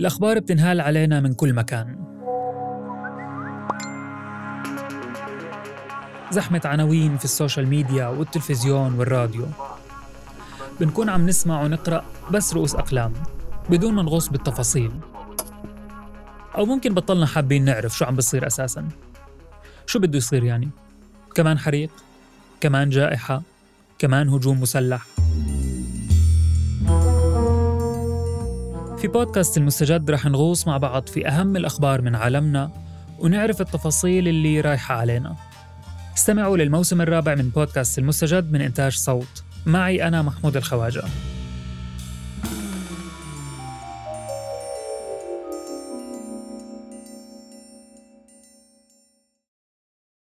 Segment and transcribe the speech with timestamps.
[0.00, 2.04] الأخبار بتنهال علينا من كل مكان
[6.30, 9.46] زحمة عناوين في ال social media والتلفزيون والراديو
[10.80, 13.12] بنكون عم نسمع ونقرأ بس رؤوس أقلام
[13.70, 14.90] بدون ما نغوص بالتفاصيل
[16.54, 18.88] أو ممكن بطلنا حابين نعرف شو عم بصير أساساً
[19.86, 20.68] شو بده يصير يعني؟
[21.34, 21.90] كمان حريق؟
[22.60, 23.42] كمان جائحة؟
[23.98, 25.06] كمان هجوم مسلح؟
[29.00, 32.70] في بودكاست المستجد رح نغوص مع بعض في أهم الأخبار من عالمنا
[33.18, 35.36] ونعرف التفاصيل اللي رايحة علينا.
[36.16, 39.42] استمعوا للموسم الرابع من بودكاست المستجد من إنتاج صوت.
[39.66, 41.02] معي أنا محمود الخواجة.